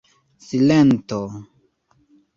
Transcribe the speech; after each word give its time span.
Silento. 0.47 1.19